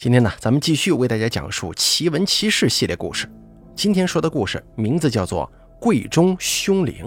[0.00, 3.30] 今天呢，咱们继续为大家讲述奇闻奇事系列故事。
[3.74, 5.44] 今天说的故事名字叫做
[5.78, 7.04] 《柜中凶灵》。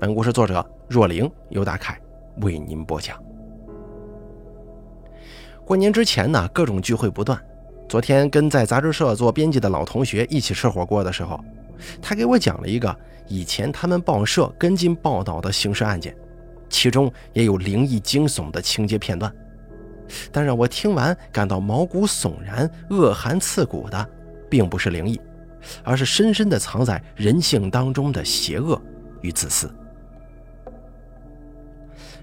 [0.00, 2.00] 本故事作者若灵，由大凯
[2.40, 3.22] 为您播讲。
[5.66, 7.38] 过年之前呢，各种聚会不断。
[7.90, 11.38] 昨天跟在杂志社做编辑的老同学一起吃火锅的时候，
[12.00, 12.96] 他给我讲了一个
[13.26, 16.16] 以前他们报社跟进报道的刑事案件，
[16.70, 19.30] 其中也有灵异惊悚的情节片段。
[20.32, 24.08] 但让我听完感到毛骨悚然、恶寒刺骨的，
[24.48, 25.20] 并不是灵异，
[25.82, 28.80] 而是深深的藏在人性当中的邪恶
[29.20, 29.70] 与自私。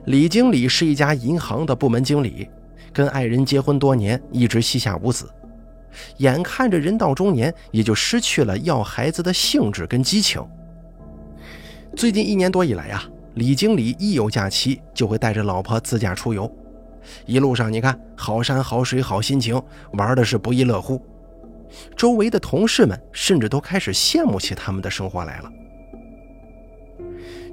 [0.06, 2.48] 李经理是一家银行的部门经理，
[2.94, 5.28] 跟爱人结婚多年，一直膝下无子，
[6.18, 10.46] 眼看着人到中年，也就失去了要孩子的兴致跟激情。
[11.96, 16.52] 最近一年多以来啊，李经理一有假期就会带着老婆自驾出游。
[17.26, 19.62] 一路上，你看好山好水好心情，
[19.94, 21.02] 玩的是不亦乐乎。
[21.96, 25.52] 周围的同事们甚至都开始羡慕起他们的生活来了。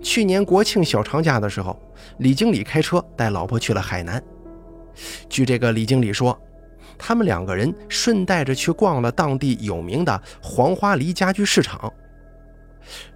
[0.02, 1.80] 去年国庆小长假的时候，
[2.18, 4.22] 李经理开车带老婆去了海南。
[5.28, 6.38] 据这个李经理说，
[6.98, 11.92] 他们两个人顺带着去逛了当地有名的黄花梨家具市场。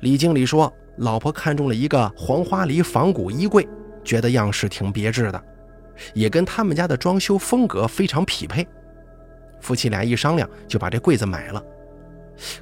[0.01, 3.69] 李经理说，老婆看中了一个黄花梨仿古衣柜，
[4.05, 5.45] 觉得样式挺别致的。
[6.15, 8.67] 也跟他们家的装修风格非常匹配，
[9.61, 11.63] 夫妻俩一商量就把这柜子买了。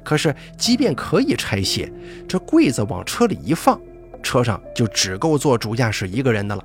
[0.03, 1.91] 可是，即便可以拆卸，
[2.27, 3.79] 这柜子往车里一放，
[4.23, 6.63] 车上就只够坐主驾驶一个人的了。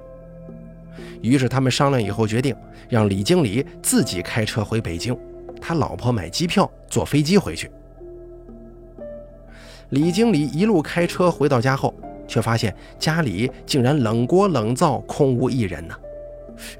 [1.20, 2.54] 于是他们商量以后决定，
[2.88, 5.18] 让李经理自己开车回北京，
[5.60, 7.70] 他老婆买机票坐飞机回去。
[9.90, 11.92] 李经理一路开车回到家后，
[12.28, 15.94] 却发现家里竟然冷锅冷灶，空无一人呢。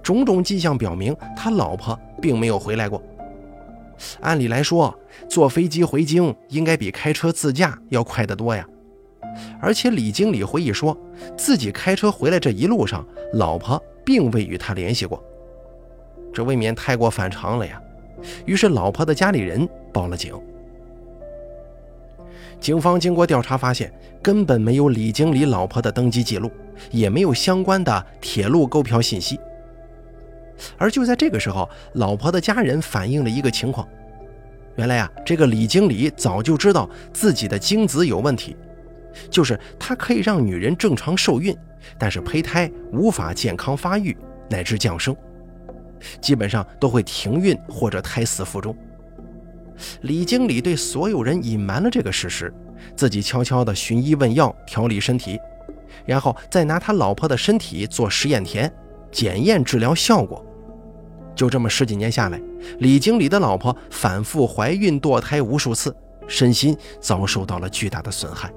[0.02, 3.02] 种种迹象表明，他老婆并没有回来过。
[4.20, 8.66] 按理来说，坐飞机回京应该比开车自驾要快得多呀。
[9.60, 10.96] 而且李经理回忆说，
[11.36, 15.22] 自己开车回来这一路上，老婆并未与他联系过，
[16.32, 17.80] 这未免太过反常了呀。
[18.44, 20.34] 于是，老婆的家里人报了警。
[22.58, 26.50] 警方经过调查发现，根本没有李经理老婆的登记记录，
[26.90, 29.38] 也没有相关的铁路购票信息。
[30.76, 33.88] 而就在这个时候，老婆的家人反映了一个情况：
[34.76, 38.56] 原来啊，这个李经理早就知道自己的精子有问题，
[39.30, 41.56] 就是他可以让女人正常受孕，
[41.98, 44.16] 但是胚胎无法健康发育
[44.48, 45.16] 乃至降生，
[46.20, 48.76] 基本上都会停孕或者胎死腹中。
[50.02, 52.52] 李经理对所有人隐瞒了这个事实，
[52.94, 55.38] 自己悄悄地寻医问药调理身体，
[56.04, 58.70] 然后再拿他老婆的身体做实验田，
[59.10, 60.44] 检验治疗效果。
[61.40, 62.38] 就这么十几年下来，
[62.80, 65.96] 李经理的老婆反复怀孕堕胎无数次，
[66.28, 68.52] 身心遭受到了巨大的损害。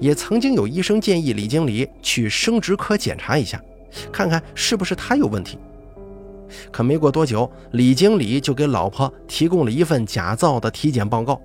[0.00, 3.62] 也曾经有医生建议李经理去生殖科检查一下，
[4.10, 5.56] 看看是不是他有问题。
[6.72, 11.40] 可没过多久，李经理就给老婆提供了一份假造的体检报告，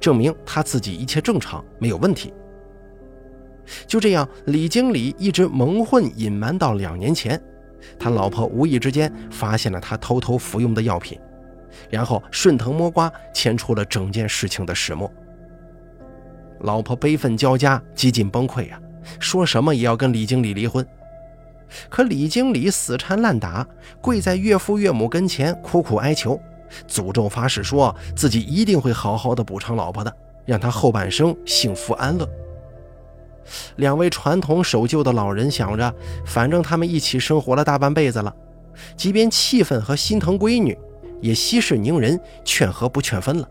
[0.00, 2.32] 证明他自己一切正常，没有问题。
[3.86, 7.38] 就这样，李经理一直蒙混隐瞒到两年前。
[7.98, 11.18] 他老婆无意之间发现了他偷偷服用的药品，
[11.88, 15.10] 然后顺藤摸瓜牵出了整件事情的始末。
[16.60, 18.78] 老婆悲愤交加，几近崩溃啊，
[19.18, 20.86] 说什么也要跟李经理离婚。
[21.88, 23.66] 可李经理死缠烂打，
[24.00, 26.38] 跪在岳父岳母跟前苦苦哀求，
[26.88, 30.14] 诅咒发誓说自己一定会好好的补偿老婆的，
[30.44, 32.28] 让她后半生幸福安乐。
[33.76, 38.34] 两位传统守旧的老人想着，反正他们一起生活了大半辈子了，
[38.96, 40.76] 即便气愤和心疼闺女，
[41.20, 43.48] 也息事宁人，劝和不劝分了。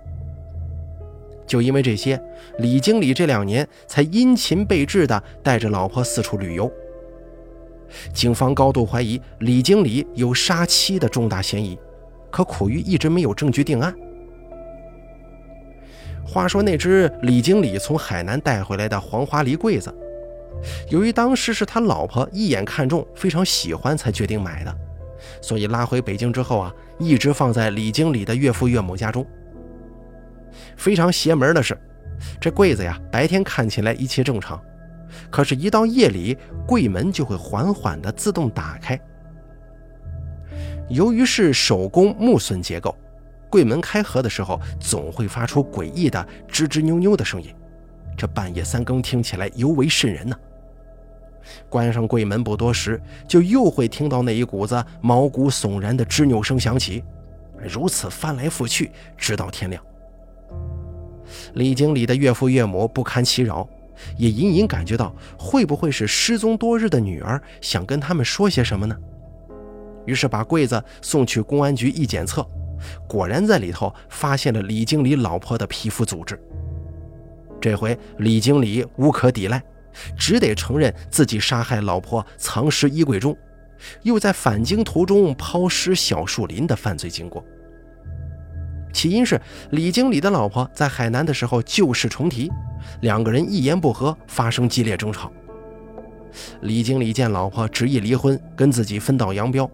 [1.45, 2.21] 就因为这些，
[2.59, 6.71] 李经理这两年才殷勤备至的带着老婆四处旅游。
[8.13, 11.77] 警方高度怀疑李经理有杀妻的重大嫌疑，
[12.29, 13.93] 可苦于一直没有证据定案。
[16.31, 19.91] 话说那只李经理从海南带回来的黄花梨柜子，
[20.89, 24.75] 由于当时是他老婆一眼看中，非常喜欢，才决定买的，
[25.41, 29.25] 所以拉回北京之后啊，一直放在李经理的岳父岳母家中。
[30.77, 31.75] 非常邪门的是，
[32.39, 34.61] 这柜子呀，白天看起来一切正常，
[35.31, 36.37] 可是，一到夜里，
[36.67, 38.99] 柜门就会缓缓地自动打开。
[40.89, 42.95] 由于是手工木榫结构。
[43.49, 47.53] 柜门开合的时候，总会发出诡异的吱吱扭扭的声音，
[48.15, 50.35] 这半夜三更听起来尤为瘆人呢。
[51.67, 57.03] 关上柜门不多时，就又会听到那一股子毛骨悚然的吱扭声响起，
[57.57, 59.83] 如此翻来覆去，直到天亮。
[61.53, 63.67] 李经理的岳父岳母不堪其扰，
[64.17, 68.95] 也隐隐感觉到会不会是失踪多日的女儿想跟他们说些什么呢？
[70.05, 72.45] 于是把柜子送去公安局一检测，
[73.07, 76.39] 果然在里头发现了李经理老婆的皮肤组织。
[77.61, 79.61] 这回李经理无可抵赖，
[80.17, 83.35] 只得承认自己杀害老婆、藏尸衣柜中，
[84.03, 87.43] 又在返京途中抛尸小树林的犯罪经过。
[88.91, 89.39] 起因是
[89.71, 92.49] 李经理的老婆在海南的时候旧事重提，
[93.01, 95.31] 两个人一言不合发生激烈争吵。
[96.61, 99.69] 李经理见老婆执意离婚，跟自己分道扬镳，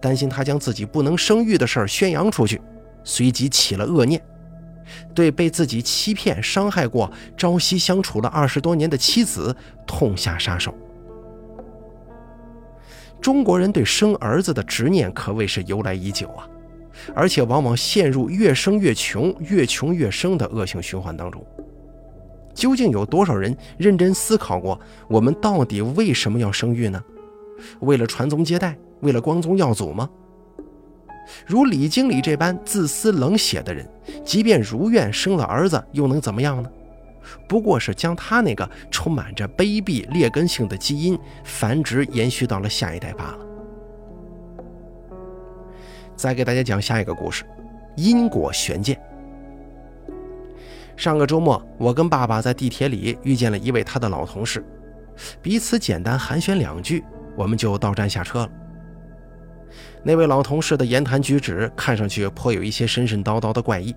[0.00, 2.60] 担心他将自己不能生育的事儿宣扬出去，
[3.04, 4.20] 随即起了恶念，
[5.14, 9.54] 对被自己欺骗伤害过、朝夕相处了二十多年的妻子
[9.86, 10.74] 痛下杀手。
[13.20, 16.46] 中国人对生儿子的执念可谓是由来已久啊。
[17.14, 21.42] 而且往往陷入越生越穷、越穷越生的恶性循环当中。
[22.52, 24.78] 究竟有多少人认真思考过，
[25.08, 27.02] 我们到底为什么要生育呢？
[27.80, 30.08] 为了传宗接代，为了光宗耀祖吗？
[31.46, 33.88] 如李经理这般自私冷血的人，
[34.24, 36.70] 即便如愿生了儿子，又能怎么样呢？
[37.48, 43.38] 不过是将他那个充满着卑鄙劣根性的基因繁殖延续到了下一代罢了。
[46.16, 47.44] 再给大家讲下一个故事，
[47.96, 49.00] 因果悬剑。
[50.96, 54.64] 上个周末，我跟爸爸在地铁里遇见了一位他的老同事，
[55.40, 57.04] 彼此简单寒暄两句，
[57.36, 58.50] 我们就到站下车了。
[60.02, 63.94] 那位老同事的言谈举止看上去颇有一些神神叨叨的怪异。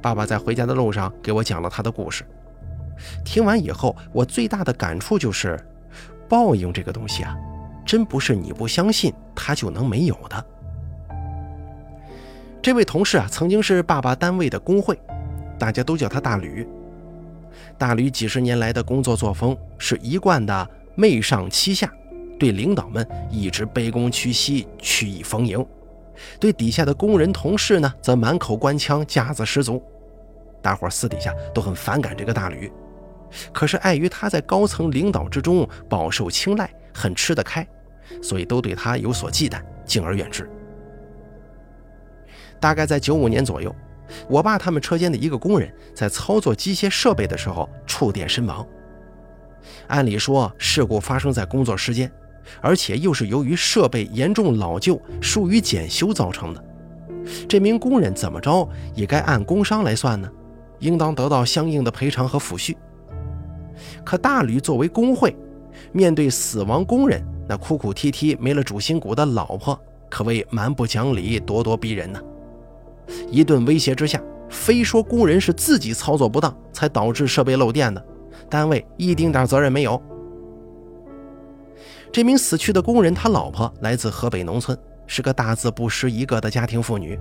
[0.00, 2.24] 爸爸在回家的路上给我讲了他的故事，
[3.24, 5.58] 听完以后，我最大的感触就是，
[6.28, 7.36] 报应这个东西啊，
[7.84, 10.46] 真不是你不相信他就能没有的。
[12.60, 14.98] 这位同事啊，曾经是爸爸单位的工会，
[15.58, 16.66] 大家都叫他大吕。
[17.76, 21.90] 大吕几十年来的工作作风是一贯的媚上欺下，
[22.38, 25.60] 对领导们一直卑躬屈膝、曲意逢迎；
[26.38, 29.82] 对底下的工人同事呢，则满口官腔、架子十足。
[30.62, 32.70] 大伙私底下都很反感这个大吕，
[33.52, 37.66] 可是碍于他在高层领导之中饱受青睐，很吃得开，
[38.22, 40.48] 所以都对他有所忌惮，敬而远之。
[42.60, 43.72] 大概在九五年左右，
[44.28, 48.66] 我爸他们车间的一个工人在操作机械设备的时候触电身亡。
[49.86, 52.10] 按理说，事故发生在工作时间，
[52.60, 56.64] 而且又是由于设备严重老旧、疏于检修造成的，
[57.48, 60.28] 这名工人怎么着也该按工伤来算呢，
[60.78, 62.76] 应当得到相应的赔偿和抚恤。
[64.04, 65.36] 可大吕作为工会，
[65.92, 69.78] 面对死亡工人那哭哭啼啼、没了主心骨的老婆，
[70.10, 72.20] 可谓蛮不讲理、咄咄逼人呢。
[73.30, 74.20] 一顿威胁之下，
[74.50, 78.04] 非说工人是自己操作不当才导致设备漏电的，
[78.50, 80.02] 单位一丁点责任没有。
[82.12, 84.76] 这名死去的工人，他老婆来自河北农村，
[85.06, 87.18] 是个大字不识一个的家庭妇女，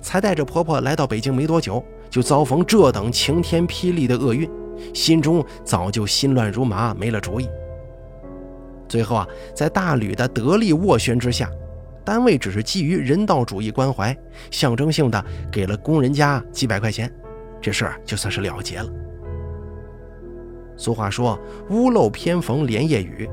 [0.00, 4.48] 才带着婆婆来到北京没多久，就遭逢这等晴天霹雳的厄运，
[4.94, 7.48] 心中早就心乱如麻，没了主意。
[8.88, 11.50] 最后啊，在大吕的得力斡旋之下。
[12.04, 14.12] 单位只是基于人道主义关怀，
[14.50, 17.08] 象征性的给了工人家几百块钱，
[17.60, 18.90] 这事儿就算是了结了。
[20.76, 21.38] 俗话说
[21.70, 23.30] “屋漏偏逢连夜雨”，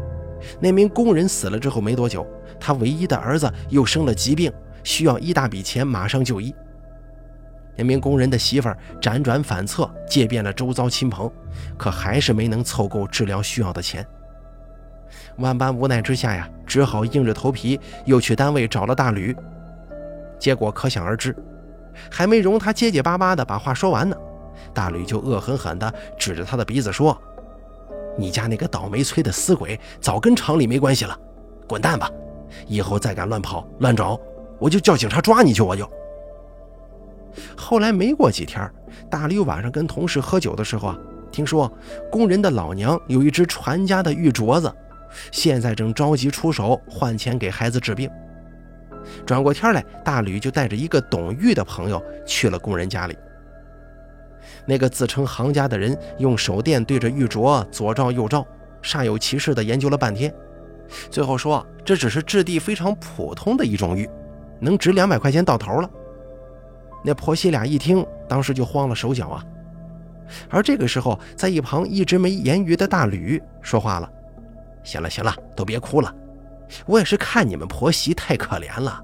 [0.60, 2.26] 那名工人死了之后没多久，
[2.60, 4.52] 他唯一的儿子又生了疾病，
[4.84, 6.54] 需要一大笔钱马上就医。
[7.76, 11.32] 那名工人的媳妇儿辗转反侧，借遍了周遭亲朋，
[11.78, 14.06] 可还是没能凑够治疗需要的钱。
[15.38, 19.34] 万般无奈之下呀，只好硬着头皮又去单位找了大吕。
[20.38, 21.34] 结果可想而知，
[22.12, 24.16] 还没容他结结巴巴的把话说完呢，
[24.74, 27.18] 大吕就恶狠狠地指着他的鼻子说
[28.20, 31.18] ：“你家那个倒霉催的死鬼，早跟厂里没关系了，
[31.68, 32.12] 滚蛋吧！
[32.68, 34.20] 以后再敢乱跑乱找，
[34.60, 35.62] 我就叫警察抓你去！
[35.62, 35.90] 我就。”
[37.56, 38.70] 后来没过几天，
[39.10, 40.98] 大吕晚上跟同事喝酒的时候啊，
[41.32, 41.72] 听说
[42.12, 44.72] 工人的老娘有一只传家的玉镯子。
[45.32, 48.10] 现在正着急出手换钱给孩子治病。
[49.26, 53.18] 转过天来，大吕就带着一个懂玉的朋友去了工人家里。
[54.66, 58.46] 那个自称行家的人用手电对着玉镯左照右照，
[58.82, 60.34] 煞有其事地研究了半天，
[61.10, 64.10] 最后说这只是质地非常普通的一种玉，
[64.60, 65.90] 能值两百块钱到头了。
[67.04, 69.44] 那婆媳俩一听，当时就慌了手脚啊。
[70.50, 74.10] 而这个时候，在一旁一直没言语的大吕说话了。
[74.84, 76.14] 行了行了，都别哭了，
[76.86, 79.02] 我也是看你们婆媳太可怜了，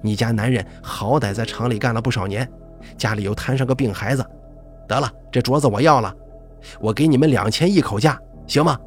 [0.00, 2.48] 你家男人好歹在厂里干了不少年，
[2.96, 4.24] 家里又摊上个病孩子，
[4.92, 6.14] 得了，这镯子我要了，
[6.78, 8.78] 我给你们两千一口价，行吗？”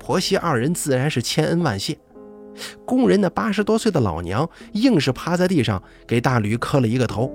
[0.00, 1.98] 婆媳二人自然是千恩万谢。
[2.84, 7.30] 工人那八十多岁的老娘硬是趴在地上给大吕磕了一个头。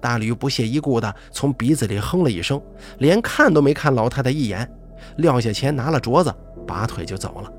[0.00, 2.60] 大吕不屑一顾的从鼻子里哼了一声，
[2.98, 4.70] 连看都没看老太太一眼，
[5.16, 6.32] 撂下钱拿了镯子，
[6.66, 7.52] 拔腿就走了。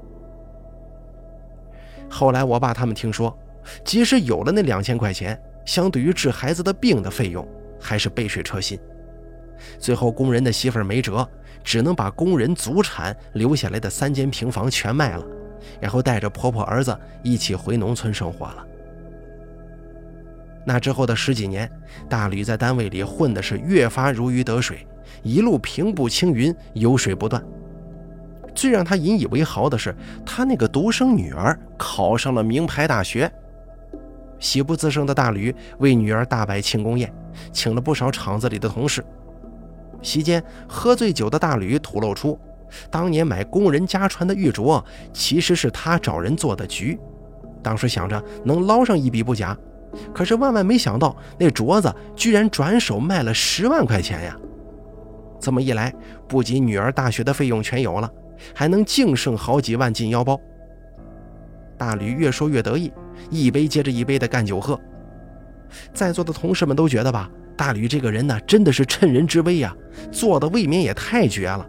[2.10, 3.38] 后来我爸他们听说，
[3.84, 7.48] 即使有了那两千块钱，相对于治孩子的病的费用，
[7.86, 8.80] 还是杯水车薪。
[9.78, 11.28] 最后工人的媳妇儿没辙，
[11.64, 15.24] 只能把工人祖产留下来的三间平房全卖了。
[15.80, 18.66] 然后带着婆婆儿子一起回农村生活了。
[20.66, 21.70] 那之后的十几年，
[22.10, 24.88] 大吕在单位里混的是越发如鱼得水，
[25.22, 27.44] 一路平步青云，油水不断。
[28.56, 33.32] 最让他引以为豪的是，他那个独生女儿考上了名牌大学。
[34.40, 37.12] 喜不自胜的大吕为女儿大摆庆功宴，
[37.52, 39.04] 请了不少厂子里的同事。
[40.02, 42.40] 席间，喝醉酒的大吕吐露出。
[42.90, 47.00] 当年买工人家传的玉镯，其实是他找人做的局。
[47.62, 49.58] 当时想着能捞上一笔不假，
[50.14, 54.38] 可是万万没想到，那镯子居然转手卖了十万块钱呀！
[55.40, 55.94] 这么一来，
[56.28, 58.12] 不仅女儿大学的费用全有了，
[58.54, 60.40] 还能净剩好几万进腰包。
[61.78, 62.92] 大吕越说越得意，
[63.30, 64.80] 一杯接着一杯的干酒喝。
[65.94, 69.76] 在座的同事们都觉得吧，大吕这个人呢，真的是趁人之危呀，
[70.12, 71.66] 做的未免也太绝了。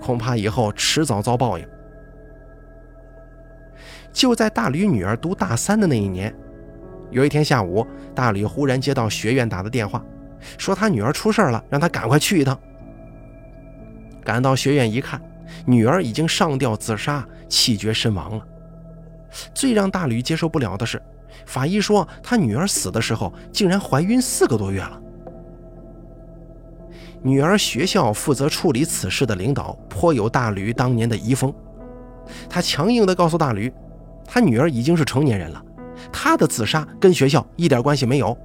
[0.00, 1.66] 恐怕以后迟早遭报应。
[4.12, 6.34] 就在大吕女儿读大三的那一年，
[7.10, 10.04] 有一天下午，大吕忽然接到学院打的电话，
[10.56, 12.58] 说他女儿出事了，让他赶快去一趟。
[14.24, 15.20] 赶到学院一看，
[15.64, 18.46] 女儿已经上吊自杀，气绝身亡了。
[19.54, 21.00] 最让大吕接受不了的是，
[21.46, 25.00] 法医说他女儿死的时候竟然怀孕四个多月了。
[27.22, 31.52] 女儿学校负责处理此事的领导颇有大吕当年的遗风，
[32.48, 33.72] 他强硬地告诉大吕，
[34.24, 35.62] 他女儿已经是成年人了，
[36.12, 38.36] 她的自杀跟学校一点关系没有。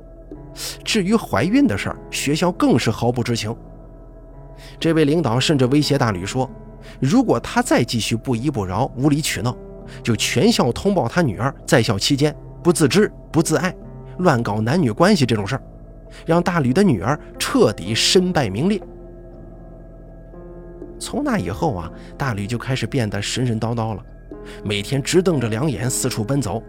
[0.84, 3.56] 至于怀孕的事儿，学校更是毫不知情。
[4.80, 6.50] 这位领导甚至威胁大吕说，
[7.00, 9.56] 如果他再继续不依不饶、无理取闹，
[10.02, 12.34] 就全校通报他女儿在校期间
[12.64, 13.76] 不自知、不自爱，
[14.20, 15.64] 乱搞男女关系这种事儿。
[16.26, 18.80] 让大吕的女儿彻底身败名裂。
[21.00, 24.04] 从那以后啊，大吕就开始变得神神叨叨了，
[24.64, 26.62] 每天直瞪着两眼四处奔走，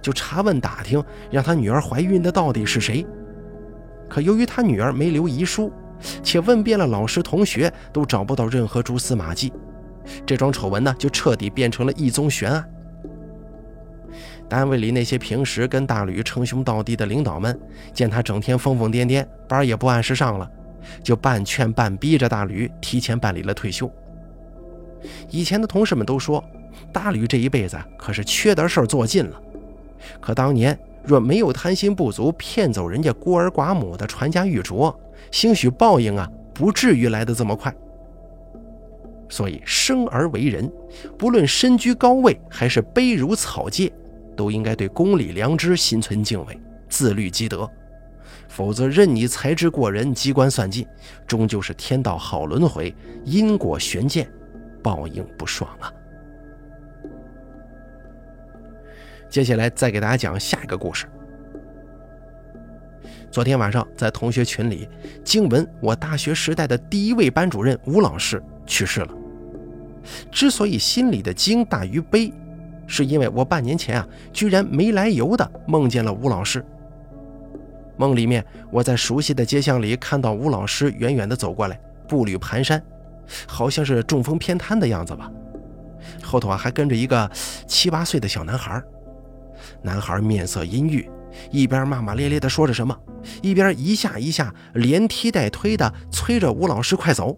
[0.00, 3.04] 就查问打听，让他女儿怀孕的到底是谁。
[4.08, 5.72] 可由于他女儿没留遗书，
[6.22, 9.52] 且问遍了老师同学，都找不到任何蛛丝马迹，
[10.24, 12.64] 这桩丑闻呢，就彻底变成了一宗悬案。
[14.48, 17.58] 单位里那些平时跟大吕称兄道弟的领导们，
[17.92, 20.48] 见他整天疯疯癫癫，班也不按时上了，
[21.02, 23.90] 就半劝半逼着大吕提前办理了退休。
[25.30, 26.42] 以前的同事们都说，
[26.92, 29.40] 大吕这一辈子可是缺德事儿做尽了，
[30.20, 34.94] 可当年若没有贪心不足骗走人家孤儿寡母的传家玉镯，
[35.32, 37.74] 兴许报应啊不至于来得这么快。
[39.28, 40.70] 所以生而为人，
[41.18, 43.92] 不论身居高位还是卑如草芥。
[44.36, 47.66] 都应该对公理良知心存敬畏，自律积德，
[48.48, 50.86] 否则任你才智过人、机关算尽，
[51.26, 54.30] 终究是天道好轮回，因果悬剑，
[54.82, 55.90] 报应不爽啊！
[59.30, 61.06] 接下来再给大家讲下一个故事。
[63.30, 64.88] 昨天晚上在同学群里，
[65.24, 69.08] 惊闻我大学时代的第一位班主任吴老师去世了。
[70.30, 72.32] 之所以心里的惊大于悲。
[72.88, 76.64] 是因为我半年前啊，居然没来由的梦见了吴老师。
[77.96, 82.80] 梦里面，我在熟悉的街巷里看到吴老师远远的走过来，步履蹒跚，
[83.44, 85.28] 好像是中风偏瘫的样子吧。
[86.22, 87.28] 后头啊还跟着一个
[87.66, 88.80] 七八岁的小男孩。
[89.82, 91.10] 男孩面色阴郁，
[91.50, 92.98] 一边骂骂咧咧的说着什么，
[93.42, 97.36] 一边一下一下连踢带推的催着吴老师快走。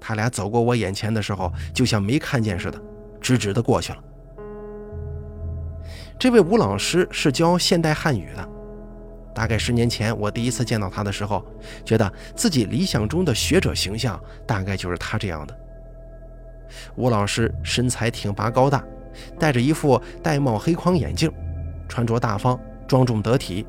[0.00, 2.82] 他俩走过我眼前的时候，就像没看见似的。
[3.18, 3.98] 直直的过去了。
[6.16, 8.48] 这位吴老师是教现代汉语的，
[9.34, 11.44] 大概十年前我第一次见到他的时候，
[11.84, 15.58] 觉得自己理想中的学者形象大概就是他这样的。
[16.94, 18.84] 吴老师身材挺拔高大，
[19.40, 21.28] 戴着一副玳瑁黑框眼镜，
[21.88, 23.66] 穿着大方庄重得体，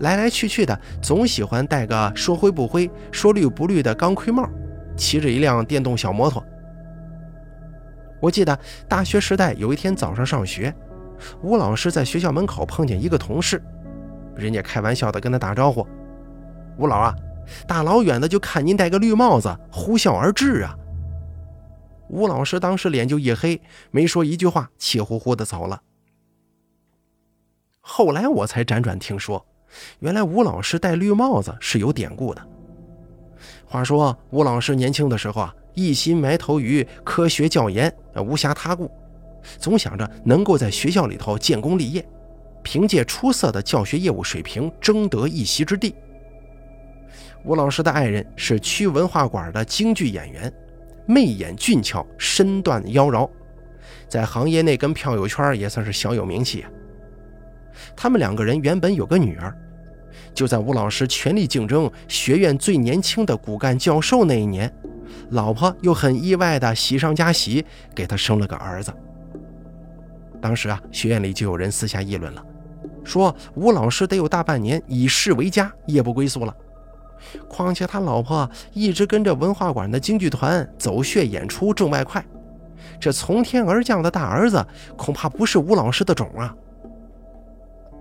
[0.00, 4.48] 来来去去的总喜欢戴个说灰不灰说绿不绿的钢盔帽，
[4.96, 6.44] 骑着一辆电动小摩托。
[8.20, 10.74] 我记得大学时代有一天早上上学，
[11.42, 13.62] 吴老师在学校门口碰见一个同事，
[14.34, 15.86] 人家开玩笑的跟他打招呼
[16.78, 17.14] ：“吴老啊，
[17.68, 20.74] 大老远的就看您戴个绿帽子，呼啸而至啊。”
[22.08, 25.82] 吴老师当时脸就一黑，没说一句话，气呼呼的走了。
[27.88, 29.42] 后来我才辗转听说，
[30.00, 32.44] 原来吴老师戴绿帽子是有典故的。
[33.64, 38.90] 话说吴老师年轻的时候啊，一心埋头于科学教研，无暇他顾，
[39.58, 42.04] 总想着能够在学校里头建功立业，
[42.60, 45.94] 凭借出色的教学业务水平争得一席之地。
[47.44, 50.52] 吴老师的爱人是区文化馆的京剧演员。
[51.06, 53.30] 媚眼俊俏，身段妖娆，
[54.08, 56.66] 在行业内跟票友圈也算是小有名气。
[57.96, 59.56] 他们两个人原本有个女儿，
[60.34, 64.72] 就在吴老师全力竞争学院最年轻的骨干教授那一年，
[65.30, 67.64] 老婆又很意外的喜上加喜，
[67.94, 68.92] 给他生了个儿子。
[70.40, 72.44] 当时啊，学院里就有人私下议论了，
[73.02, 76.54] 说吴老师得有大半年以事为家，夜不归宿了。
[77.48, 82.24] 况且他老婆一直跟着文化馆的京剧团走穴演出挣外快，
[83.00, 84.64] 这从天而降的大儿子
[84.96, 86.54] 恐怕不是吴老师的种啊。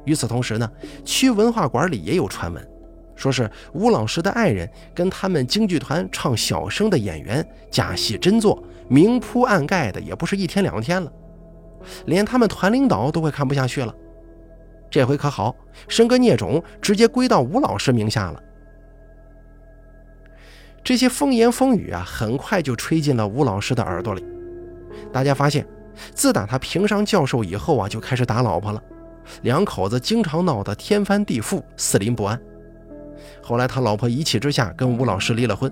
[0.05, 0.69] 与此同时呢，
[1.03, 2.67] 区文化馆里也有传闻，
[3.15, 11.11] 说是吴老师的爱人跟他们京剧团唱小生的演员假戏真做，明铺暗盖的，也不是一天两天了，
[12.05, 13.93] 连他们团领导都快看不下去了。
[14.89, 15.53] 这回可好，
[15.87, 18.41] 生个孽种直接归到吴老师名下了。
[20.83, 24.23] 这些风言风语啊，很快就吹进了吴老师的耳朵里。
[25.11, 25.67] 大家发现，
[26.13, 28.81] 自打他评上教授以后啊，就开始打老婆了，
[29.41, 32.39] 两口子经常闹得天翻地覆、四邻不安。
[33.41, 35.71] 后来他老婆一气之下跟吴老师离了婚，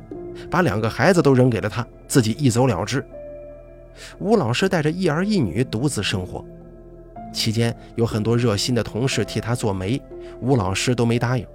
[0.50, 3.05] 把两个孩子都扔给了他，自己一走了之。
[4.19, 6.43] 吴老师带着一儿一女独自生活，
[7.31, 10.01] 期间有很多热心的同事替他做媒，
[10.39, 11.45] 吴老师都没答应。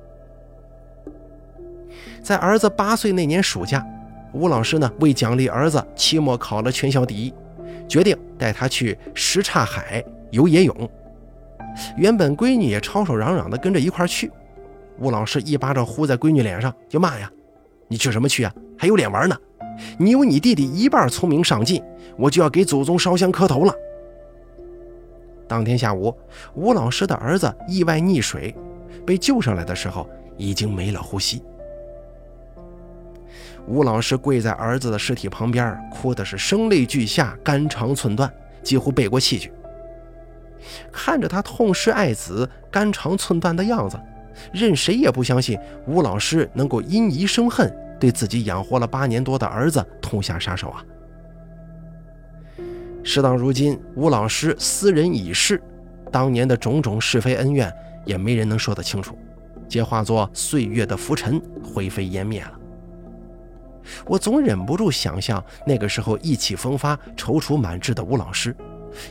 [2.22, 3.84] 在儿子八岁那年暑假，
[4.32, 7.32] 吴老师呢为奖励儿子期末考了全校第一，
[7.88, 10.90] 决定带他去什刹海游野泳。
[11.96, 14.30] 原本闺女也吵吵嚷嚷的跟着一块去，
[14.98, 17.30] 吴老师一巴掌呼在闺女脸上，就骂呀
[17.88, 18.52] ：“你去什么去啊？
[18.76, 19.36] 还有脸玩呢？
[19.96, 21.82] 你有你弟弟一半聪明上进，
[22.16, 23.72] 我就要给祖宗烧香磕头了。”
[25.46, 26.14] 当天下午，
[26.54, 28.54] 吴老师的儿子意外溺水，
[29.06, 31.42] 被救上来的时候已经没了呼吸。
[33.66, 38.30] 吴老师跪在儿子的尸体旁边，哭的是声泪俱下、肝肠寸断，
[38.62, 39.52] 几乎背过气去。
[40.92, 43.98] 看着他痛失爱子、肝肠寸断的样子，
[44.52, 50.84] 任谁也不相信吴老师能够因疑生恨，对自己养活了八年多的儿子痛下杀手啊！
[53.02, 55.62] 事到如今，吴老师斯人已逝，
[56.12, 57.72] 当年的种种是非恩怨
[58.04, 59.16] 也没人能说得清楚，
[59.68, 62.52] 皆化作岁月的浮尘，灰飞烟灭了。
[64.04, 68.54] 我总忍不住想象，那个时候意气风发、踌躇满志的吴老师，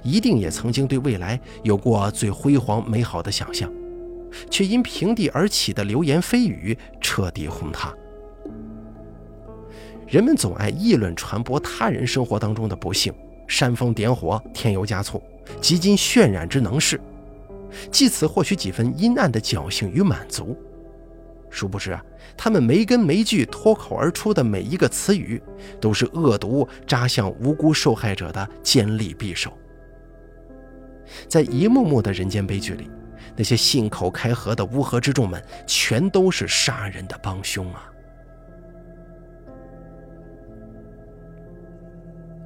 [0.04, 3.72] 一定也曾经对未来有过最辉煌美好的想象，
[4.50, 7.94] 却因平地而起的流言蜚语彻底轰塌。
[10.08, 13.14] 人们总爱议论传播他人生活当中的不幸，
[13.48, 15.22] 煽风点火、添油加醋，
[15.60, 17.00] 极尽渲染之能事，
[17.92, 20.58] 借此获取几分阴暗的侥幸与满足。
[21.50, 22.04] 殊不知啊，
[22.38, 25.42] 他们没根没据脱口而出的每一个词语，
[25.82, 29.52] 都是恶毒扎向无辜受害者的尖利匕首。
[31.28, 32.90] 在一幕幕的人间悲剧里，
[33.36, 37.92] 那些信口开河的乌合之众们，全都是杀人的帮凶啊！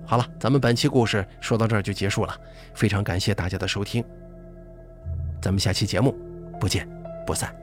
[0.06, 2.36] 好了，咱们本期故事说到这儿就结束了，
[2.74, 4.04] 非常感谢大家的收听，
[5.41, 6.13] 咱们下期节目
[6.60, 6.88] 不见
[7.26, 7.61] 不散。